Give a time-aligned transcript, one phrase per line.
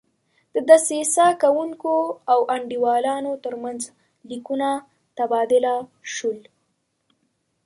[0.53, 1.93] د دسیسه کوونکو
[2.31, 3.81] او انډیوالانو ترمنځ
[4.29, 4.69] لیکونه
[5.17, 5.75] تبادله
[6.13, 6.39] شول.